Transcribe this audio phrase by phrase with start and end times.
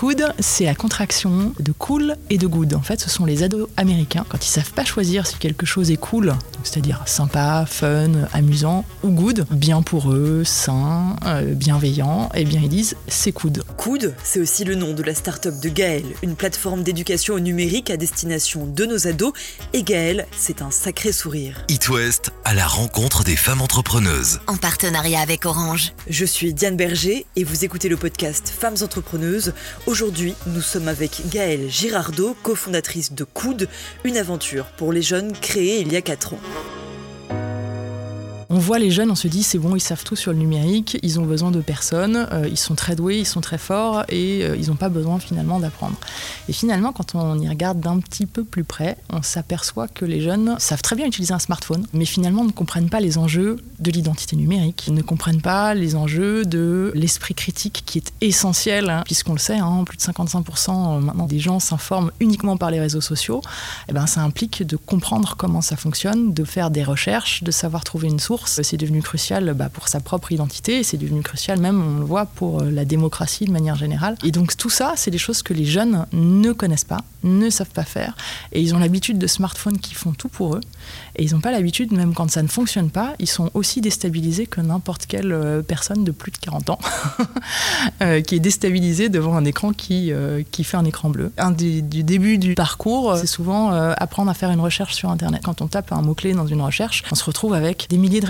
[0.00, 2.72] COOD, c'est la contraction de cool et de good.
[2.72, 4.24] En fait, ce sont les ados américains.
[4.30, 6.34] Quand ils savent pas choisir si quelque chose est cool,
[6.64, 12.70] c'est-à-dire sympa, fun, amusant, ou good, bien pour eux, sain, euh, bienveillant, eh bien ils
[12.70, 13.62] disent c'est COOD.
[13.76, 17.90] COOD, c'est aussi le nom de la start-up de Gaël, une plateforme d'éducation au numérique
[17.90, 19.34] à destination de nos ados.
[19.74, 21.62] Et Gaël, c'est un sacré sourire.
[21.68, 24.40] It West à la rencontre des femmes entrepreneuses.
[24.46, 25.92] En partenariat avec Orange.
[26.08, 29.52] Je suis Diane Berger et vous écoutez le podcast Femmes entrepreneuses.
[29.90, 33.66] Aujourd'hui, nous sommes avec Gaëlle Girardot, cofondatrice de Coude,
[34.04, 36.40] une aventure pour les jeunes créée il y a 4 ans.
[38.52, 40.98] On voit les jeunes, on se dit c'est bon, ils savent tout sur le numérique,
[41.04, 44.42] ils ont besoin de personne, euh, ils sont très doués, ils sont très forts et
[44.42, 45.94] euh, ils n'ont pas besoin finalement d'apprendre.
[46.48, 50.20] Et finalement, quand on y regarde d'un petit peu plus près, on s'aperçoit que les
[50.20, 53.90] jeunes savent très bien utiliser un smartphone, mais finalement ne comprennent pas les enjeux de
[53.92, 59.02] l'identité numérique, ils ne comprennent pas les enjeux de l'esprit critique qui est essentiel, hein,
[59.04, 62.80] puisqu'on le sait, hein, plus de 55% euh, maintenant des gens s'informent uniquement par les
[62.80, 63.42] réseaux sociaux.
[63.44, 67.52] Et eh ben, ça implique de comprendre comment ça fonctionne, de faire des recherches, de
[67.52, 71.60] savoir trouver une source c'est devenu crucial bah, pour sa propre identité, c'est devenu crucial
[71.60, 74.16] même, on le voit, pour euh, la démocratie de manière générale.
[74.24, 77.70] Et donc tout ça, c'est des choses que les jeunes ne connaissent pas, ne savent
[77.70, 78.16] pas faire,
[78.52, 80.60] et ils ont l'habitude de smartphones qui font tout pour eux,
[81.16, 84.46] et ils n'ont pas l'habitude, même quand ça ne fonctionne pas, ils sont aussi déstabilisés
[84.46, 86.78] que n'importe quelle euh, personne de plus de 40 ans,
[88.02, 90.12] euh, qui est déstabilisée devant un écran qui,
[90.50, 91.32] qui fait un écran bleu.
[91.38, 95.42] Un du début du parcours, c'est souvent apprendre à faire une recherche sur Internet.
[95.44, 98.26] Quand on tape un mot-clé dans une recherche, on se retrouve avec des milliers de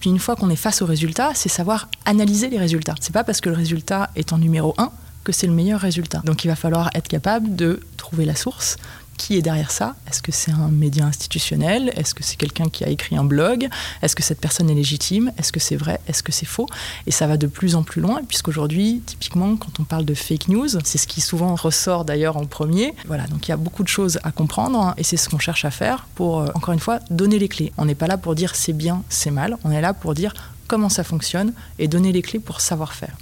[0.00, 2.94] Puis une fois qu'on est face aux résultats, c'est savoir analyser les résultats.
[3.00, 4.90] C'est pas parce que le résultat est en numéro 1
[5.24, 6.22] que c'est le meilleur résultat.
[6.24, 8.76] Donc il va falloir être capable de trouver la source,
[9.16, 9.96] qui est derrière ça?
[10.08, 11.92] Est-ce que c'est un média institutionnel?
[11.96, 13.68] Est-ce que c'est quelqu'un qui a écrit un blog?
[14.02, 15.32] Est-ce que cette personne est légitime?
[15.38, 16.00] Est-ce que c'est vrai?
[16.06, 16.66] Est-ce que c'est faux?
[17.06, 20.48] Et ça va de plus en plus loin, puisqu'aujourd'hui, typiquement, quand on parle de fake
[20.48, 22.94] news, c'est ce qui souvent ressort d'ailleurs en premier.
[23.06, 25.38] Voilà, donc il y a beaucoup de choses à comprendre, hein, et c'est ce qu'on
[25.38, 27.72] cherche à faire pour, euh, encore une fois, donner les clés.
[27.78, 30.34] On n'est pas là pour dire c'est bien, c'est mal, on est là pour dire
[30.66, 33.16] comment ça fonctionne et donner les clés pour savoir faire.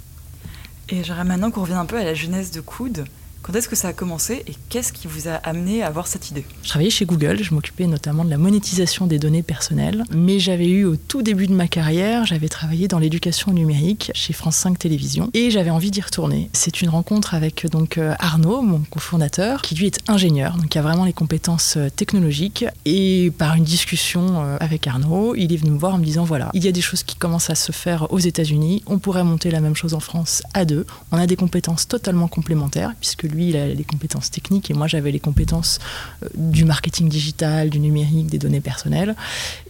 [0.89, 3.05] Et j'aimerais maintenant qu'on revienne un peu à la jeunesse de Coude.
[3.45, 6.31] Quand est-ce que ça a commencé et qu'est-ce qui vous a amené à avoir cette
[6.31, 6.43] idée?
[6.63, 10.67] Je travaillais chez Google, je m'occupais notamment de la monétisation des données personnelles, mais j'avais
[10.67, 14.79] eu au tout début de ma carrière, j'avais travaillé dans l'éducation numérique chez France 5
[14.79, 16.49] Télévisions et j'avais envie d'y retourner.
[16.53, 20.79] C'est une rencontre avec donc euh, Arnaud, mon cofondateur, qui lui est ingénieur, donc il
[20.79, 25.57] a vraiment les compétences euh, technologiques et par une discussion euh, avec Arnaud, il est
[25.57, 27.55] venu me voir en me disant voilà, il y a des choses qui commencent à
[27.55, 30.87] se faire aux États-Unis, on pourrait monter la même chose en France à deux.
[31.11, 34.87] On a des compétences totalement complémentaires puisque lui, il a les compétences techniques et moi,
[34.87, 35.79] j'avais les compétences
[36.23, 39.15] euh, du marketing digital, du numérique, des données personnelles.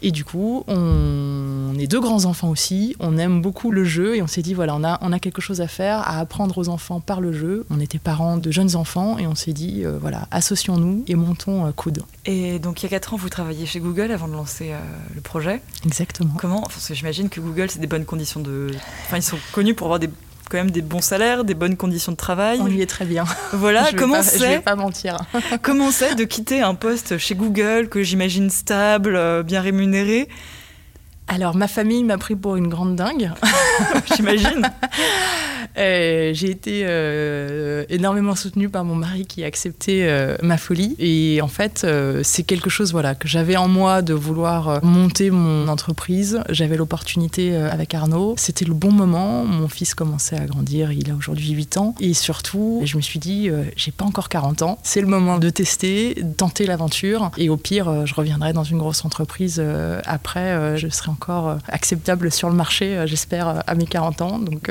[0.01, 2.95] Et du coup, on est deux grands enfants aussi.
[2.99, 5.41] On aime beaucoup le jeu et on s'est dit, voilà, on a, on a quelque
[5.41, 7.65] chose à faire, à apprendre aux enfants par le jeu.
[7.69, 11.65] On était parents de jeunes enfants et on s'est dit, euh, voilà, associons-nous et montons
[11.65, 12.03] euh, coude.
[12.25, 14.71] Et donc, il y a quatre ans, vous travailliez chez Google avant de lancer
[15.13, 15.61] le projet.
[15.85, 16.33] Exactement.
[16.37, 16.61] Comment?
[16.61, 18.71] Parce que j'imagine que Google, c'est des bonnes conditions de.
[19.05, 20.09] Enfin, ils sont connus pour avoir des
[20.49, 22.59] quand même des bons salaires, des bonnes conditions de travail.
[22.61, 23.25] On y est très bien.
[23.53, 25.17] Voilà, comment c'est Je vais pas mentir.
[25.61, 30.27] comment c'est de quitter un poste chez Google que j'imagine stable, euh, bien rémunéré?
[31.27, 33.31] Alors, ma famille m'a pris pour une grande dingue.
[34.15, 34.69] J'imagine.
[35.77, 40.95] Euh, j'ai été euh, énormément soutenue par mon mari qui a accepté euh, ma folie.
[40.99, 41.85] Et en fait,
[42.23, 46.41] c'est quelque chose voilà, que j'avais en moi de vouloir monter mon entreprise.
[46.49, 48.35] J'avais l'opportunité avec Arnaud.
[48.37, 49.45] C'était le bon moment.
[49.45, 50.91] Mon fils commençait à grandir.
[50.91, 51.95] Il a aujourd'hui 8 ans.
[51.99, 54.79] Et surtout, je me suis dit, j'ai pas encore 40 ans.
[54.83, 57.31] C'est le moment de tester, de tenter l'aventure.
[57.37, 59.61] Et au pire, je reviendrai dans une grosse entreprise
[60.05, 60.77] après.
[60.77, 64.39] je serai encore acceptable sur le marché, j'espère, à mes 40 ans.
[64.39, 64.69] Donc,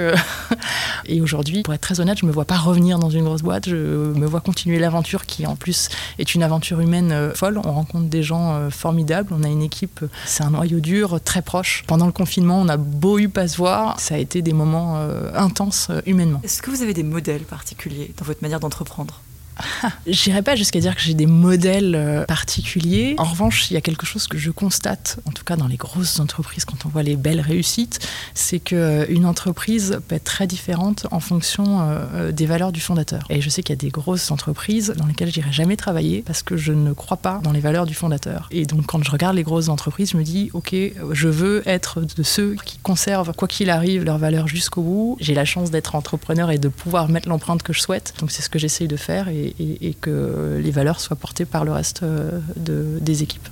[1.06, 3.68] Et aujourd'hui, pour être très honnête, je me vois pas revenir dans une grosse boîte.
[3.68, 5.88] Je me vois continuer l'aventure qui, en plus,
[6.18, 7.58] est une aventure humaine euh, folle.
[7.64, 9.32] On rencontre des gens euh, formidables.
[9.32, 11.84] On a une équipe, euh, c'est un noyau dur, très proche.
[11.86, 13.98] Pendant le confinement, on a beau eu pas se voir.
[14.00, 14.98] Ça a été des moments
[15.34, 16.40] intenses humainement.
[16.44, 19.20] Est-ce que vous avez des modèles particuliers dans votre manière d'entreprendre?
[20.06, 23.14] J'irai pas jusqu'à dire que j'ai des modèles euh, particuliers.
[23.18, 25.76] En revanche, il y a quelque chose que je constate, en tout cas dans les
[25.76, 30.46] grosses entreprises, quand on voit les belles réussites, c'est qu'une euh, entreprise peut être très
[30.46, 33.24] différente en fonction euh, des valeurs du fondateur.
[33.30, 36.42] Et je sais qu'il y a des grosses entreprises dans lesquelles j'irai jamais travailler parce
[36.42, 38.48] que je ne crois pas dans les valeurs du fondateur.
[38.50, 40.74] Et donc quand je regarde les grosses entreprises, je me dis, ok,
[41.12, 45.16] je veux être de ceux qui conservent, quoi qu'il arrive, leurs valeurs jusqu'au bout.
[45.20, 48.14] J'ai la chance d'être entrepreneur et de pouvoir mettre l'empreinte que je souhaite.
[48.20, 49.28] Donc c'est ce que j'essaye de faire.
[49.58, 53.48] Et, que les valeurs soient portées par le reste euh, des équipes.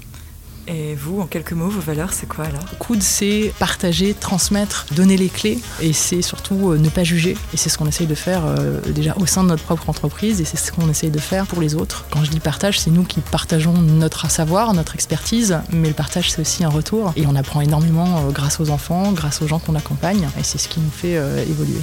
[0.68, 2.64] Et vous, en quelques mots, vos valeurs, c'est quoi alors?
[2.78, 7.36] Coude, c'est partager, transmettre, donner les clés et c'est surtout euh, ne pas juger.
[7.52, 10.40] Et c'est ce qu'on essaye de faire euh, déjà au sein de notre propre entreprise
[10.40, 12.04] et c'est ce qu'on essaye de faire pour les autres.
[12.10, 16.30] Quand je dis partage, c'est nous qui partageons notre savoir, notre expertise, mais le partage,
[16.30, 17.12] c'est aussi un retour.
[17.16, 20.68] Et on apprend énormément grâce aux enfants, grâce aux gens qu'on accompagne et c'est ce
[20.68, 21.14] qui nous fait
[21.48, 21.80] évoluer.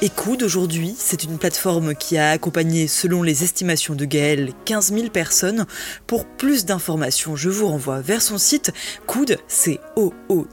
[0.00, 5.08] Écoute, aujourd'hui, c'est une plateforme qui a accompagné, selon les estimations de Gaël, 15 000
[5.08, 5.66] personnes.
[6.06, 8.72] Pour plus d'informations, je vous renvoie vers son site
[9.08, 10.46] coude, c o o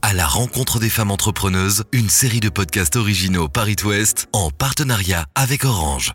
[0.00, 5.26] À la rencontre des femmes entrepreneuses, une série de podcasts originaux Paris Ouest en partenariat
[5.34, 6.14] avec Orange.